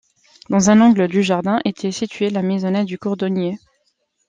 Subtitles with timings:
[0.49, 3.59] Dans un angle du jardin était située la maisonnette du cordonnier.